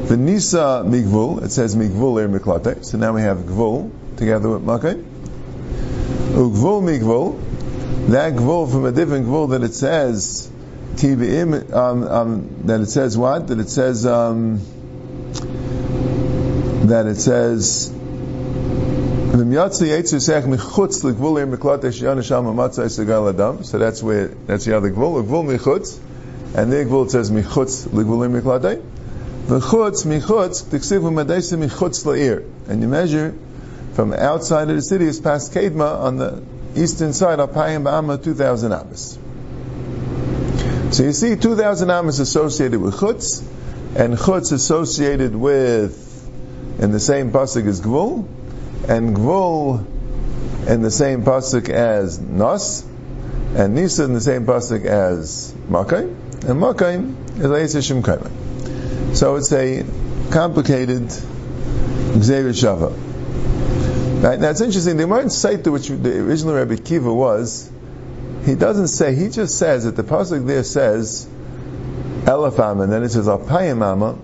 The 0.08 0.18
nisa 0.18 0.84
migvul, 0.86 1.42
it 1.44 1.52
says 1.52 1.76
migvul 1.76 2.22
er 2.22 2.28
miklate. 2.30 2.86
So 2.86 3.00
now 3.00 3.14
we 3.14 3.22
have 3.22 3.40
gvul 3.40 3.90
together 4.18 4.50
with 4.50 4.64
makai. 4.64 5.04
Ugvul 6.34 6.84
migvul, 6.84 7.40
that 8.12 8.34
gvul 8.34 8.72
from 8.72 8.86
a 8.86 8.92
different 8.92 9.26
gvul 9.26 9.50
that 9.50 9.64
it 9.64 9.74
says 9.74 10.52
um, 11.74 12.04
um, 12.04 12.68
that 12.68 12.82
it 12.82 12.86
says 12.86 13.18
what? 13.18 13.48
That 13.48 13.60
it 13.60 13.70
says 13.70 14.06
um, 14.06 14.60
that 16.88 17.08
it 17.08 17.16
says 17.16 17.90
so 17.90 19.42
that's 23.80 24.04
where 24.04 24.28
that's 24.28 24.66
the 24.66 24.78
other 24.78 24.92
gvul. 24.92 25.24
Gvul 25.26 25.58
michutz, 25.58 26.00
and 26.56 26.72
the 26.72 26.86
gvul 26.86 27.10
says 27.10 27.32
michutz 27.32 27.92
l'gvulim 27.92 28.40
miklatei. 28.40 28.84
V'chutz 29.48 30.06
michutz 30.06 30.64
tiksivu 30.64 31.12
medaisa 31.12 31.56
michutz 31.58 32.04
la'ir, 32.04 32.44
and 32.68 32.82
you 32.82 32.88
measure 32.88 33.36
from 33.94 34.12
outside 34.12 34.70
of 34.70 34.76
the 34.76 34.82
city 34.82 35.06
is 35.06 35.20
past 35.20 35.54
Kedma 35.54 36.00
on 36.00 36.18
the 36.18 36.42
eastern 36.76 37.14
side 37.14 37.40
of 37.40 37.52
Payim 37.52 37.84
Ba'ama 37.84 38.22
2,000 38.24 38.72
amas. 38.74 39.20
So 40.92 41.04
you 41.04 41.14
see 41.14 41.36
2,000 41.36 41.92
amas 41.92 42.20
associated 42.20 42.82
with 42.82 42.96
chutz, 42.96 43.44
and 43.96 44.16
chutz 44.18 44.52
associated 44.52 45.36
with 45.36 46.02
in 46.80 46.92
the 46.92 47.00
same 47.00 47.32
pasuk 47.32 47.68
as 47.68 47.82
gvul, 47.82 48.28
and 48.90 49.16
Gvul 49.16 49.86
in 50.68 50.82
the 50.82 50.92
same 50.92 51.24
pasuk 51.24 51.70
as 51.70 52.20
Nos, 52.20 52.84
and 53.56 53.76
Nisa 53.76 54.06
in 54.06 54.14
the 54.14 54.22
same 54.22 54.46
pasuk 54.46 54.86
as 54.86 55.54
Makayim, 55.70 56.16
and 56.50 56.60
Makayim 56.62 57.40
is 57.40 57.76
Eisishim 57.76 58.02
Kaimai. 58.02 58.35
So 59.16 59.38
it's 59.38 59.52
a 59.54 59.86
complicated 60.30 61.04
gezeirah 61.04 62.52
shavah. 62.52 64.22
Right? 64.22 64.38
Now 64.38 64.50
it's 64.50 64.60
interesting, 64.60 64.98
the 64.98 65.04
Gemara 65.04 65.26
Saita, 65.26 65.72
which 65.72 65.88
the 65.88 66.20
original 66.20 66.54
Rabbi 66.56 66.76
Kiva 66.76 67.14
was, 67.14 67.72
he 68.44 68.56
doesn't 68.56 68.90
say, 68.90 69.16
he 69.16 69.30
just 69.30 69.58
says 69.58 69.86
that 69.86 69.96
the 69.96 70.04
pasuk 70.04 70.46
there 70.46 70.66
says 70.66 71.28
Elef 72.26 72.82
and 72.84 72.92
then 72.92 73.04
it 73.04 73.10
says 73.10 73.28
Alpayim 73.28 73.82
Amma. 73.82 74.18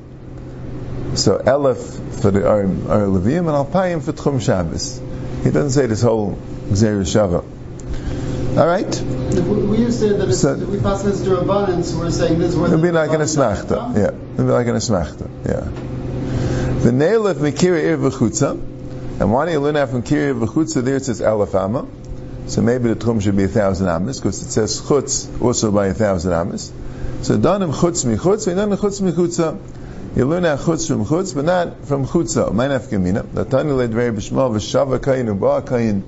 So 1.16 1.38
Elef 1.38 2.22
for 2.22 2.32
the 2.32 2.42
Levium 2.42 3.48
and 3.48 3.72
Alpayim 3.72 4.04
for 4.04 4.12
Tchum 4.12 4.42
Shabbos. 4.42 5.00
He 5.46 5.52
doesn't 5.52 5.72
say 5.72 5.86
this 5.86 6.02
whole 6.02 6.36
gezeirah 6.68 7.06
shavah. 7.06 8.58
All 8.58 8.68
right. 8.68 9.02
We 9.02 9.78
used 9.78 10.02
to 10.02 10.10
say 10.10 10.18
that 10.18 10.34
so, 10.34 10.56
we 10.56 10.78
pass 10.82 11.04
this 11.04 11.22
to 11.24 11.40
abundance. 11.40 11.94
We're 11.94 12.12
saying 12.12 12.40
this. 12.40 12.54
It'll 12.54 12.82
be 12.82 12.92
like 12.92 13.12
an 13.12 13.22
asmachta. 13.22 13.96
Yeah, 13.96 14.12
like 14.50 14.68
an 14.68 14.76
asmachta. 14.76 15.30
Yeah. 15.46 15.70
The 16.82 16.92
nail 16.92 17.28
of 17.28 17.38
Mikiri 17.38 17.84
Ir 17.84 17.98
v'chutza, 17.98 18.52
and 18.52 19.32
why 19.32 19.46
do 19.46 19.52
you 19.52 19.60
learn 19.60 19.76
that 19.76 19.90
from 19.90 20.02
Kiri 20.02 20.34
v'chutza? 20.34 20.84
There 20.84 20.96
it 20.96 21.06
says 21.06 21.22
Elef 21.22 21.54
Amma. 21.54 21.88
So 22.48 22.62
maybe 22.62 22.90
the 22.90 22.96
Tchum 22.96 23.22
should 23.22 23.38
be 23.38 23.44
a 23.44 23.48
thousand 23.48 23.88
amas 23.88 24.20
because 24.20 24.42
it 24.42 24.50
says 24.50 24.82
chutz 24.82 25.42
also 25.42 25.72
by 25.72 25.88
a 25.88 25.94
thousand 25.94 26.34
amas. 26.34 26.72
So 27.22 27.38
danim 27.38 27.72
chutz 27.72 28.04
mi 28.04 28.16
chutz, 28.16 28.48
and 28.48 28.58
then 28.58 28.70
chutz 28.72 29.00
mi 29.00 29.12
chutza. 29.12 29.60
You 30.16 30.26
learn 30.26 30.44
out 30.44 30.60
chutz 30.60 30.88
from 30.88 31.06
chutz, 31.06 31.36
but 31.36 31.46
not 31.46 31.86
from 31.86 32.06
chutza. 32.08 32.52
Mein 32.52 32.72
afkamina. 32.72 33.32
The 33.32 33.46
Tani 33.46 33.72
led 33.72 33.92
very 33.92 34.12
b'shmal 34.12 34.52
v'shava 34.52 34.98
kayin 35.00 35.28
u'ba 35.38 35.62
kayin. 35.62 36.02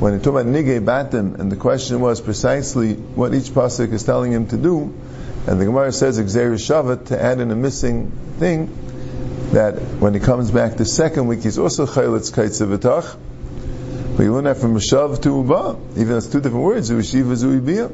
When 0.00 0.14
he 0.14 0.18
talked 0.18 0.40
about 0.40 0.46
nigei 0.46 0.80
batim, 0.84 1.38
and 1.38 1.52
the 1.52 1.56
question 1.56 2.00
was 2.00 2.20
precisely 2.20 2.94
what 2.94 3.34
each 3.34 3.50
pasuk 3.50 3.92
is 3.92 4.02
telling 4.02 4.32
him 4.32 4.46
to 4.48 4.56
do, 4.56 4.92
and 5.46 5.60
the 5.60 5.64
Gemara 5.64 5.92
says 5.92 6.18
exer 6.18 6.54
shavat 6.54 7.06
to 7.06 7.22
add 7.22 7.40
in 7.40 7.50
a 7.50 7.56
missing 7.56 8.10
thing 8.38 8.68
that 9.52 9.74
when 10.00 10.12
he 10.12 10.20
comes 10.20 10.50
back 10.50 10.76
the 10.76 10.84
second 10.84 11.28
week 11.28 11.42
he's 11.42 11.58
also 11.58 11.86
chayletz 11.86 12.32
kaitzavitach. 12.32 13.16
But 14.16 14.22
you 14.22 14.32
learn 14.32 14.44
that 14.44 14.56
from 14.56 14.74
shav 14.76 15.20
to 15.22 15.28
uba, 15.28 15.76
even 16.00 16.16
it's 16.16 16.26
two 16.26 16.40
different 16.40 16.64
words, 16.64 16.90
u'shiva 16.90 17.36
zu'ibiyah. 17.36 17.92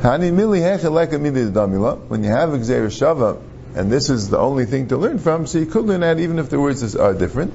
Hani 0.00 0.30
mili 0.30 0.60
hecheleka 0.60 1.18
mili 1.18 1.50
damila. 1.50 1.98
When 2.06 2.22
you 2.22 2.30
have 2.30 2.50
gezeirah 2.50 2.86
shavah, 2.86 3.38
and 3.74 3.90
this 3.90 4.08
is 4.10 4.28
the 4.30 4.38
only 4.38 4.64
thing 4.66 4.88
to 4.88 4.96
learn 4.96 5.18
from, 5.18 5.46
so 5.46 5.58
you 5.58 5.66
could 5.66 5.84
learn 5.84 6.00
that 6.00 6.18
even 6.20 6.38
if 6.38 6.48
the 6.48 6.58
words 6.60 6.96
are 6.96 7.14
different. 7.14 7.54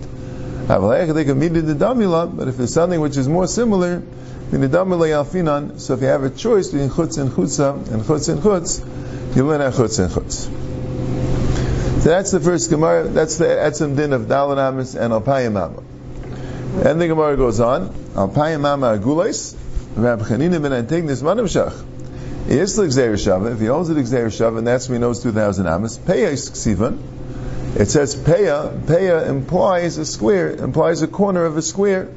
But 0.67 1.01
if 2.47 2.57
there's 2.57 2.73
something 2.73 3.01
which 3.01 3.17
is 3.17 3.27
more 3.27 3.47
similar, 3.47 4.01
so 4.51 4.57
if 4.57 6.01
you 6.01 6.07
have 6.07 6.23
a 6.23 6.29
choice 6.29 6.69
between 6.69 6.89
chutz 6.89 7.17
and 7.17 7.31
chutza 7.31 7.73
and 7.91 8.03
chutz 8.03 8.29
and 8.29 8.41
chutz, 8.41 8.81
at 9.35 9.73
chutz 9.73 9.99
and 9.99 10.11
chutz. 10.11 10.45
So 12.01 12.09
that's 12.09 12.31
the 12.31 12.39
first 12.39 12.69
Gemara. 12.69 13.07
That's 13.07 13.37
the 13.37 13.45
etzem 13.45 13.95
din 13.95 14.13
of 14.13 14.23
Dalan 14.23 14.57
Amis 14.57 14.95
and 14.95 15.13
Alpayim 15.13 15.55
Amma. 15.55 15.83
And 16.87 16.99
the 16.99 17.07
Gemara 17.07 17.37
goes 17.37 17.59
on. 17.59 17.89
Alpayim 17.89 18.65
Amma 18.65 18.97
Agulais. 18.97 19.55
Rab 19.95 20.21
Chanina 20.21 20.61
ben 20.61 20.71
Antignis 20.71 21.21
Manavshach. 21.21 21.91
If 22.45 23.59
he 23.59 23.69
owns 23.69 23.89
it 23.89 23.95
Xer 23.95 24.25
Shav, 24.25 24.57
and 24.57 24.67
that's 24.67 24.89
when 24.89 24.97
he 24.97 25.01
knows 25.01 25.23
2,000 25.23 25.65
Amas, 25.65 25.97
Peya 25.97 26.33
is 26.33 26.49
Ksivan. 26.49 26.99
It 27.79 27.89
says 27.89 28.17
Peya. 28.17 28.81
Peya 28.81 29.27
implies 29.29 29.97
a 29.97 30.05
square, 30.05 30.51
implies 30.51 31.01
a 31.01 31.07
corner 31.07 31.45
of 31.45 31.55
a 31.55 31.61
square. 31.61 32.09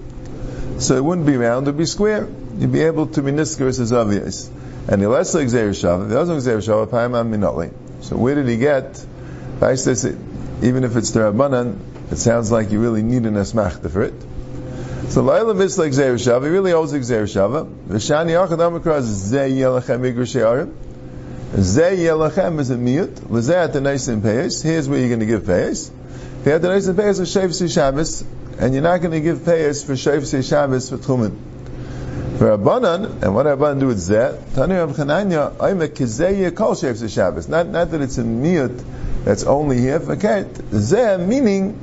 So 0.78 0.96
it 0.96 1.04
wouldn't 1.04 1.26
be 1.26 1.36
round, 1.36 1.68
it 1.68 1.70
would 1.70 1.78
be 1.78 1.86
square. 1.86 2.28
You'd 2.58 2.72
be 2.72 2.82
able 2.82 3.06
to 3.06 3.22
be 3.22 3.30
niskers 3.30 3.78
as 3.78 3.92
obvious. 3.92 4.50
And 4.88 5.02
the 5.02 5.08
less 5.08 5.34
like 5.34 5.48
Xer 5.48 5.70
Shav, 5.70 6.04
if 6.04 6.08
he 6.08 6.14
doesn't 6.14 6.36
Xer 6.38 6.58
Shav, 6.58 6.86
Payam 6.86 7.30
Minotli. 7.30 7.72
So 8.04 8.16
where 8.16 8.34
did 8.34 8.46
he 8.46 8.56
get? 8.56 9.04
Even 10.62 10.84
if 10.84 10.96
it's 10.96 11.10
the 11.10 11.20
Rabbanan, 11.20 11.78
it 12.12 12.16
sounds 12.16 12.52
like 12.52 12.70
you 12.70 12.80
really 12.80 13.02
need 13.02 13.26
an 13.26 13.34
Esmachta 13.34 13.90
for 13.90 14.02
it. 14.02 14.14
So 15.08 15.22
Laila 15.22 15.54
Misla 15.54 15.88
gezeirah 15.88 16.14
shavah, 16.14 16.42
he 16.44 16.48
really 16.50 16.72
owes 16.72 16.92
gezeirah 16.92 17.24
shavah. 17.24 17.72
V'shani 17.88 18.34
Achad 18.34 18.58
Amakra 18.58 18.98
is 18.98 19.32
Zeh 19.32 19.50
Yelachem 19.50 20.00
Igrushe 20.00 20.40
Arim. 20.40 20.74
Zeh 21.52 21.96
Yelachem 21.96 22.58
is 22.58 22.70
a 22.70 22.76
mute. 22.76 23.30
L'zeh 23.30 23.72
the. 24.20 24.62
Here's 24.62 24.88
where 24.88 24.98
you're 24.98 25.08
going 25.08 25.20
to 25.20 25.26
give 25.26 25.46
have 26.50 26.62
the 26.62 26.68
nice 26.68 26.86
in 26.86 26.96
Payas 26.96 27.18
for 27.18 27.24
Shev 27.24 27.72
Shabbos, 27.72 28.24
and 28.58 28.74
you're 28.74 28.82
not 28.82 29.00
going 29.00 29.12
to 29.12 29.20
give 29.20 29.38
Payas 29.38 29.84
for 29.84 29.92
Shev 29.92 30.48
Shabbos 30.48 30.90
for 30.90 30.98
Tchumen. 30.98 31.55
Rabbanan, 32.38 33.22
and 33.22 33.34
what 33.34 33.46
Rabbanan 33.46 33.80
do 33.80 33.86
with 33.86 33.98
Zeh, 33.98 34.54
Tani 34.54 34.74
Rav 34.74 34.90
Chananya, 34.90 35.52
I'm 35.58 35.78
Oime 35.78 35.88
Kizeh 35.88 36.50
Yekol 36.50 36.72
Shev 36.72 37.10
Shabbos. 37.10 37.48
Not, 37.48 37.68
not 37.68 37.90
that 37.92 38.02
it's 38.02 38.18
a 38.18 38.24
mute 38.24 38.78
that's 39.24 39.44
only 39.44 39.80
here 39.80 40.00
for 40.00 40.16
Ket. 40.16 40.52
Zeh 40.52 41.26
meaning 41.26 41.80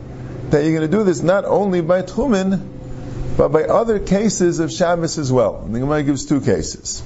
that 0.51 0.63
you're 0.63 0.77
going 0.77 0.89
to 0.91 0.95
do 0.95 1.03
this 1.03 1.23
not 1.23 1.45
only 1.45 1.81
by 1.81 2.03
Tchumen, 2.03 2.61
but 3.35 3.49
by 3.49 3.63
other 3.63 3.97
cases 3.97 4.59
of 4.59 4.71
Shabbos 4.71 5.17
as 5.17 5.31
well. 5.31 5.63
And 5.65 5.73
the 5.73 5.79
Gemara 5.79 6.03
gives 6.03 6.27
two 6.27 6.39
cases. 6.39 7.01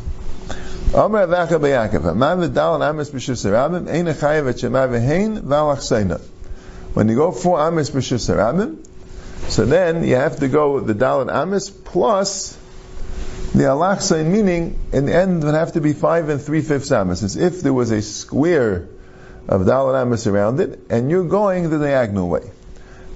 Amar 0.94 1.25
Avacha 1.25 1.58
B'Yakov, 1.58 2.18
Man 2.18 2.39
v'dal 2.39 2.75
and 2.75 2.84
Amis 2.84 3.10
b'Shus 3.10 3.50
Rabim, 3.50 3.89
Ein 3.89 4.08
Echayev 4.08 4.50
et 4.50 4.60
Shema 4.60 4.88
v'Hein 4.88 5.39
v'Alach 5.39 5.77
Seina. 5.77 6.20
When 6.94 7.08
you 7.08 7.16
go 7.16 7.32
for 7.32 7.62
Amis 7.62 7.92
b'Shus 7.92 8.30
Rabim, 8.36 8.86
so 9.50 9.63
then 9.63 10.04
you 10.04 10.16
have 10.16 10.38
to 10.39 10.50
go 10.50 10.82
the 10.82 10.94
Dal 10.94 11.22
and 11.22 11.30
Amis 11.30 11.70
plus 11.70 12.58
the 13.54 13.63
Alach 13.63 14.01
Sein, 14.01 14.32
meaning 14.32 14.80
in 14.92 15.06
the 15.06 15.16
end 15.16 15.44
would 15.44 15.54
have 15.54 15.74
to 15.74 15.82
be 15.82 15.94
five 15.94 16.30
and 16.30 16.42
three 16.42 16.62
fifths 16.62 16.92
Amis. 16.92 17.24
As 17.24 17.36
if 17.36 17.62
there 17.62 17.74
was 17.74 17.92
a 17.92 18.01
square 18.01 18.88
of 19.48 19.66
Dal 19.66 19.96
and 19.96 20.27
around 20.27 20.60
it, 20.60 20.80
and 20.89 21.10
you're 21.10 21.24
going 21.24 21.70
the 21.70 21.80
diagonal 21.80 22.30
way. 22.30 22.51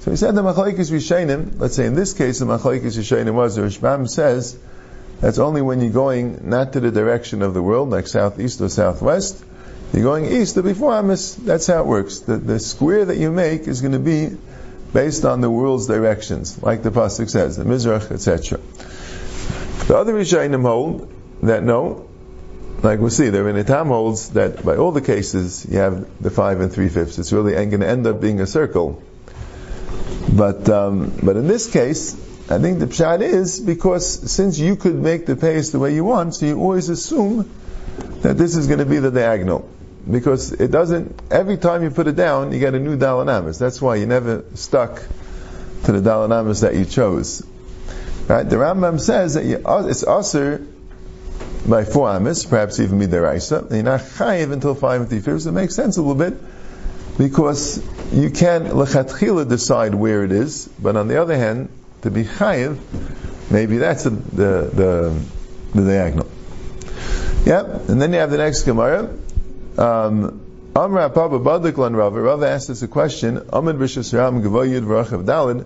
So 0.01 0.11
he 0.11 0.17
said 0.17 0.33
the 0.33 0.41
Machlaikis 0.41 0.91
Rishainim, 0.91 1.59
let's 1.59 1.75
say 1.75 1.85
in 1.85 1.93
this 1.93 2.13
case 2.13 2.39
the 2.39 2.45
Machlaikis 2.45 2.97
Rishainim 2.97 3.33
was, 3.33 3.55
the 3.55 3.63
Rishbam 3.63 4.07
says, 4.07 4.57
that's 5.19 5.37
only 5.37 5.61
when 5.61 5.81
you're 5.81 5.91
going 5.91 6.49
not 6.49 6.73
to 6.73 6.79
the 6.79 6.89
direction 6.89 7.43
of 7.43 7.53
the 7.53 7.61
world, 7.61 7.91
like 7.91 8.07
southeast 8.07 8.61
or 8.61 8.69
southwest, 8.69 9.43
you're 9.93 10.03
going 10.03 10.25
east 10.25 10.57
or 10.57 10.63
before 10.63 10.97
Amos, 10.97 11.35
that's 11.35 11.67
how 11.67 11.81
it 11.81 11.85
works. 11.85 12.19
The, 12.19 12.37
the 12.37 12.59
square 12.59 13.05
that 13.05 13.17
you 13.17 13.29
make 13.29 13.67
is 13.67 13.81
going 13.81 13.93
to 13.93 13.99
be 13.99 14.35
based 14.93 15.25
on 15.25 15.41
the 15.41 15.49
world's 15.49 15.85
directions, 15.85 16.61
like 16.63 16.81
the 16.81 16.91
Pasuk 16.91 17.29
says, 17.29 17.57
the 17.57 17.65
Mizrach, 17.65 18.09
etc. 18.09 18.59
The 19.91 19.97
other 19.97 20.13
Rishainim 20.13 20.61
hold 20.61 21.13
that 21.43 21.63
no, 21.63 22.07
like 22.81 23.01
we'll 23.01 23.09
see, 23.09 23.27
the 23.27 23.39
Rabbeinu 23.39 23.67
Tam 23.67 23.87
holds 23.87 24.29
that 24.29 24.63
by 24.63 24.77
all 24.77 24.93
the 24.93 25.01
cases 25.01 25.67
you 25.69 25.79
have 25.79 26.23
the 26.23 26.29
five 26.29 26.61
and 26.61 26.71
three 26.71 26.87
fifths. 26.87 27.19
It's 27.19 27.33
really 27.33 27.51
going 27.53 27.81
to 27.81 27.87
end 27.89 28.07
up 28.07 28.21
being 28.21 28.39
a 28.39 28.47
circle 28.47 29.03
but 30.31 30.69
um, 30.69 31.11
but 31.21 31.35
in 31.35 31.45
this 31.47 31.69
case, 31.69 32.13
I 32.49 32.57
think 32.59 32.79
the 32.79 32.87
pshat 32.87 33.21
is 33.21 33.59
because 33.59 34.31
since 34.31 34.57
you 34.57 34.77
could 34.77 34.95
make 34.95 35.25
the 35.25 35.35
pace 35.35 35.71
the 35.71 35.79
way 35.79 35.93
you 35.93 36.05
want, 36.05 36.35
so 36.35 36.45
you 36.45 36.57
always 36.57 36.87
assume 36.87 37.49
that 38.21 38.37
this 38.37 38.55
is 38.55 38.67
going 38.67 38.79
to 38.79 38.85
be 38.85 38.99
the 38.99 39.11
diagonal. 39.11 39.69
Because 40.09 40.53
it 40.53 40.71
doesn't, 40.71 41.19
every 41.29 41.57
time 41.57 41.83
you 41.83 41.91
put 41.91 42.07
it 42.07 42.15
down, 42.15 42.53
you 42.53 42.59
get 42.59 42.73
a 42.75 42.79
new 42.79 42.97
dalanamis. 42.97 43.59
That's 43.59 43.81
why 43.81 43.97
you 43.97 44.05
never 44.05 44.45
stuck 44.55 45.03
to 45.83 45.91
the 45.91 45.99
dalanamis 45.99 46.61
that 46.61 46.75
you 46.75 46.85
chose. 46.85 47.45
Right? 48.31 48.49
The 48.49 48.55
Rambam 48.55 48.97
says 48.97 49.33
that 49.33 49.43
it's 49.89 50.03
usher 50.03 50.65
by 51.67 51.83
four 51.83 52.09
amis, 52.09 52.45
perhaps 52.45 52.79
even 52.79 52.97
midaraisa, 52.97 53.69
you're 53.71 53.83
not 53.83 53.99
chayiv 53.99 54.53
until 54.53 54.73
five 54.73 55.09
three. 55.09 55.19
It 55.19 55.45
makes 55.51 55.75
sense 55.75 55.97
a 55.97 56.01
little 56.01 56.15
bit 56.15 56.39
because 57.17 57.83
you 58.13 58.29
can 58.29 58.67
lechatchila 58.67 59.49
decide 59.49 59.93
where 59.93 60.23
it 60.23 60.31
is, 60.31 60.69
but 60.79 60.95
on 60.95 61.09
the 61.09 61.21
other 61.21 61.35
hand, 61.35 61.67
to 62.03 62.09
be 62.09 62.23
chayiv, 62.23 62.77
maybe 63.51 63.79
that's 63.79 64.05
the 64.05 64.11
the 64.11 64.71
the, 64.73 65.25
the 65.75 65.81
diagonal. 65.81 66.27
Yep, 67.45 67.89
and 67.89 68.01
then 68.01 68.13
you 68.13 68.19
have 68.19 68.31
the 68.31 68.37
next 68.37 68.63
gemara. 68.63 69.13
Um, 69.77 70.39
Amra 70.73 71.09
Papa 71.09 71.37
Badiklan 71.37 71.97
Rava. 71.97 72.21
Rava 72.21 72.47
asked 72.47 72.69
us 72.69 72.81
a 72.81 72.87
question. 72.87 73.45
Amid 73.51 73.75
Rishas 73.75 74.17
Ram 74.17 74.41
Gavoyid 74.41 74.85
V'Rachav 74.85 75.25
Dalid. 75.25 75.65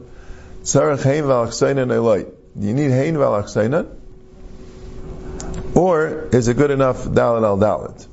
Tzarech 0.63 1.03
Hein 1.03 1.25
V'Alachsainan 1.25 1.93
Eloi. 1.93 2.25
Do 2.57 2.67
you 2.67 2.73
need 2.73 2.91
Hein 2.91 3.15
V'Alachsainan? 3.15 3.87
Or 5.75 6.29
is 6.31 6.47
it 6.47 6.55
good 6.55 6.71
enough 6.71 7.03
Dalid 7.03 7.43
al 7.43 7.57
Dalid? 7.57 8.07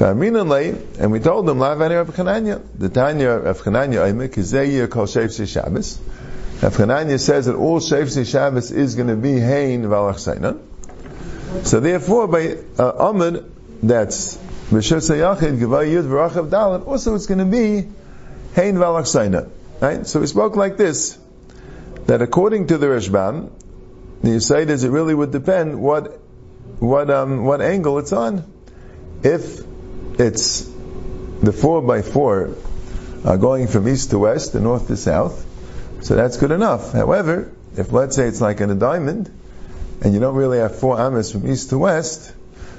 And 0.00 1.10
we 1.10 1.18
told 1.18 1.46
them, 1.46 1.58
Lavani 1.58 1.96
Rav 1.96 2.14
Chananya. 2.14 2.62
The 2.78 2.88
Tanya 2.88 3.30
of 3.30 3.60
Chananya 3.62 4.12
Aimek 4.12 4.38
is 4.38 4.52
Zayir 4.52 4.88
Kol 4.88 5.06
Shefsi 5.06 5.48
Shabbos. 5.48 5.98
Rav 6.62 6.76
Chananya 6.76 7.18
says 7.18 7.46
that 7.46 7.56
all 7.56 7.80
Shefsi 7.80 8.24
Shabbos 8.30 8.70
is 8.70 8.94
going 8.94 9.08
to 9.08 9.16
be 9.16 9.40
Hein 9.40 9.82
Valach. 9.82 10.60
So 11.66 11.80
therefore, 11.80 12.28
by 12.28 12.58
uh, 12.78 12.92
Amid, 13.08 13.44
that's 13.82 14.36
Mishur 14.70 15.00
Sayachid, 15.00 15.58
Gavay 15.58 15.90
Yud 15.90 16.04
V'Rachav 16.04 16.48
Dalet, 16.48 16.86
also 16.86 17.16
it's 17.16 17.26
going 17.26 17.38
to 17.38 17.44
be 17.44 17.88
Hein 18.54 18.76
Valach. 18.76 19.48
Right? 19.80 20.06
So 20.06 20.20
we 20.20 20.28
spoke 20.28 20.54
like 20.54 20.76
this, 20.76 21.18
that 22.08 22.22
according 22.22 22.68
to 22.68 22.78
the 22.78 22.88
Rishbam, 22.88 23.52
the 24.22 24.30
Yisayid 24.30 24.70
is 24.70 24.82
it 24.82 24.90
really 24.90 25.14
would 25.14 25.30
depend 25.30 25.78
what, 25.78 26.18
what, 26.78 27.10
um, 27.10 27.44
what 27.44 27.60
angle 27.60 27.98
it's 27.98 28.14
on. 28.14 28.50
If 29.22 29.60
it's 30.18 30.62
the 31.42 31.52
four 31.52 31.82
by 31.82 32.00
four 32.00 32.56
are 33.26 33.36
going 33.36 33.68
from 33.68 33.86
east 33.86 34.10
to 34.10 34.18
west 34.18 34.54
and 34.54 34.64
north 34.64 34.86
to 34.86 34.96
south, 34.96 35.44
so 36.00 36.16
that's 36.16 36.38
good 36.38 36.50
enough. 36.50 36.92
However, 36.92 37.52
if 37.76 37.92
let's 37.92 38.16
say 38.16 38.26
it's 38.26 38.40
like 38.40 38.62
in 38.62 38.70
a 38.70 38.74
diamond, 38.74 39.30
and 40.00 40.14
you 40.14 40.20
don't 40.20 40.34
really 40.34 40.58
have 40.60 40.78
four 40.78 40.98
amas 40.98 41.30
from 41.30 41.46
east 41.46 41.70
to 41.70 41.78
west, 41.78 42.32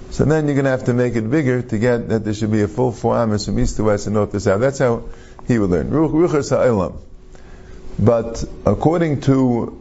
so 0.10 0.26
then 0.26 0.48
you're 0.48 0.56
going 0.56 0.66
to 0.66 0.72
have 0.72 0.86
to 0.86 0.94
make 0.96 1.16
it 1.16 1.30
bigger 1.30 1.62
to 1.62 1.78
get 1.78 2.10
that 2.10 2.24
there 2.26 2.34
should 2.34 2.52
be 2.52 2.64
a 2.64 2.68
full 2.68 2.92
four 2.92 3.16
amas 3.16 3.46
from 3.46 3.60
east 3.60 3.76
to 3.76 3.84
west 3.84 4.08
and 4.08 4.16
north 4.16 4.32
to 4.32 4.40
south. 4.40 4.60
That's 4.60 4.80
how 4.80 5.04
he 5.48 5.60
would 5.60 5.70
learn. 5.70 7.09
But 8.00 8.46
according 8.66 9.22
to 9.22 9.78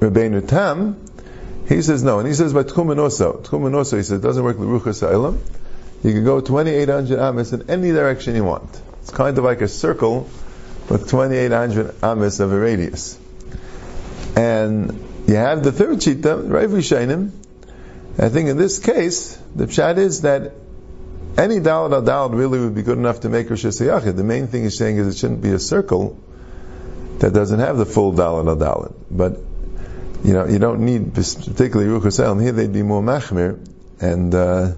Rabbeinu 0.00 0.48
Tam, 0.48 1.06
he 1.68 1.82
says 1.82 2.02
no, 2.02 2.18
and 2.18 2.26
he 2.26 2.34
says 2.34 2.52
by 2.52 2.64
Tchumen 2.64 2.98
also. 2.98 3.96
He 3.96 4.02
says, 4.02 4.10
it 4.10 4.22
doesn't 4.22 4.42
work 4.42 4.58
with 4.58 4.68
Ruchas 4.68 5.02
Sa'ilam. 5.02 5.38
You 6.02 6.12
can 6.12 6.24
go 6.24 6.40
2800 6.40 7.18
amas 7.20 7.52
in 7.52 7.70
any 7.70 7.92
direction 7.92 8.34
you 8.34 8.42
want. 8.42 8.68
It's 9.02 9.12
kind 9.12 9.38
of 9.38 9.44
like 9.44 9.60
a 9.60 9.68
circle 9.68 10.28
with 10.88 11.08
2800 11.08 12.02
amas 12.02 12.40
of 12.40 12.52
a 12.52 12.58
radius. 12.58 13.16
And 14.34 15.06
you 15.28 15.36
have 15.36 15.62
the 15.62 15.70
third 15.70 15.98
shita, 15.98 16.50
Rav 16.50 16.70
Shainim. 16.70 17.30
I 18.18 18.30
think 18.30 18.48
in 18.48 18.56
this 18.56 18.80
case, 18.80 19.36
the 19.54 19.66
pshat 19.66 19.98
is 19.98 20.22
that 20.22 20.54
any 21.38 21.60
dalad 21.60 21.92
al 21.92 22.02
dalad 22.02 22.36
really 22.36 22.58
would 22.58 22.74
be 22.74 22.82
good 22.82 22.98
enough 22.98 23.20
to 23.20 23.28
make 23.28 23.48
Rosh 23.48 23.64
Hashanah. 23.64 24.16
The 24.16 24.24
main 24.24 24.48
thing 24.48 24.64
he's 24.64 24.76
saying 24.76 24.96
is 24.96 25.06
it 25.06 25.18
shouldn't 25.18 25.42
be 25.42 25.52
a 25.52 25.60
circle 25.60 26.18
that 27.20 27.32
doesn't 27.32 27.60
have 27.60 27.76
the 27.78 27.86
full 27.86 28.12
dalad 28.12 28.60
al. 28.60 28.94
But 29.10 29.38
you 30.24 30.34
know, 30.34 30.46
you 30.46 30.58
don't 30.58 30.80
need 30.80 31.14
particularly 31.14 31.88
Ruch 31.90 32.42
Here 32.42 32.52
they'd 32.52 32.72
be 32.72 32.82
more 32.82 33.02
machmir 33.02 33.58
and. 34.00 34.34
Uh, 34.34 34.72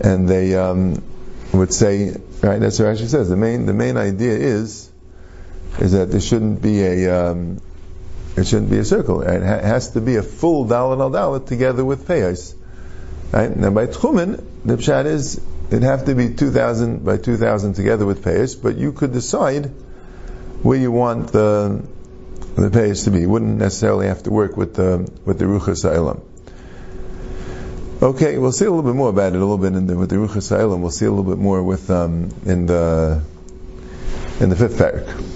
and 0.00 0.28
they 0.28 0.54
um, 0.54 1.02
would 1.52 1.72
say, 1.72 2.16
right? 2.42 2.58
That's 2.58 2.78
what 2.78 2.88
Rashi 2.88 3.06
says. 3.06 3.28
The 3.28 3.36
main 3.36 3.66
the 3.66 3.74
main 3.74 3.96
idea 3.96 4.32
is 4.32 4.90
is 5.78 5.92
that 5.92 6.10
there 6.10 6.20
shouldn't 6.20 6.62
be 6.62 6.82
a 6.82 7.30
um, 7.30 7.60
it 8.36 8.46
shouldn't 8.46 8.70
be 8.70 8.78
a 8.78 8.84
circle. 8.84 9.22
It 9.22 9.42
has 9.42 9.90
to 9.92 10.00
be 10.00 10.16
a 10.16 10.22
full 10.22 10.66
dalit 10.66 11.16
al 11.16 11.40
together 11.40 11.84
with 11.84 12.06
payas. 12.08 12.54
Right? 13.32 13.54
Now 13.54 13.70
by 13.70 13.86
Tchumen, 13.86 14.42
the 14.64 14.76
pshat 14.76 15.06
is 15.06 15.40
it'd 15.68 15.82
have 15.82 16.06
to 16.06 16.14
be 16.14 16.34
2,000 16.34 17.04
by 17.04 17.16
2,000 17.16 17.74
together 17.74 18.04
with 18.04 18.24
payers, 18.24 18.56
but 18.56 18.76
you 18.76 18.92
could 18.92 19.12
decide 19.12 19.70
where 20.62 20.78
you 20.78 20.90
want 20.90 21.32
the 21.32 21.82
the 22.56 22.70
payers 22.70 23.04
to 23.04 23.10
be. 23.10 23.20
You 23.20 23.28
wouldn't 23.28 23.58
necessarily 23.58 24.08
have 24.08 24.22
to 24.24 24.30
work 24.30 24.56
with 24.56 24.74
the 24.74 25.10
with 25.24 25.38
the 25.38 25.46
Ruchas 25.46 25.84
Ha'ilam. 25.84 26.20
Okay, 28.02 28.38
we'll 28.38 28.52
see 28.52 28.64
a 28.64 28.70
little 28.70 28.82
bit 28.82 28.96
more 28.96 29.10
about 29.10 29.34
it 29.34 29.36
a 29.36 29.38
little 29.38 29.58
bit 29.58 29.74
in 29.74 29.86
the, 29.86 29.96
with 29.96 30.10
the 30.10 30.16
Ruchas 30.16 30.56
Ha'ilam. 30.56 30.80
We'll 30.80 30.90
see 30.90 31.06
a 31.06 31.10
little 31.10 31.30
bit 31.30 31.38
more 31.38 31.62
with 31.62 31.90
um, 31.90 32.30
in 32.44 32.66
the 32.66 33.22
in 34.40 34.48
the 34.48 34.56
fifth 34.56 34.78
parak. 34.78 35.29